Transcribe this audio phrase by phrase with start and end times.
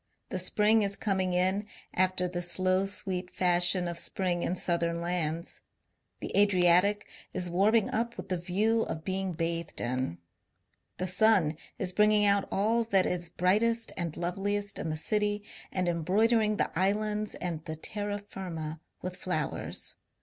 [0.29, 5.61] The spring is coming on after the ^'slow, sweet" fashion of spring in southern lands;
[6.21, 10.17] the Adriatic is warming up with the view of being bathed in;
[10.97, 15.87] the sun is bringing out all that is brightest and loveliest in the city and
[15.87, 19.93] embroidering the islands and the terra firma with flowers.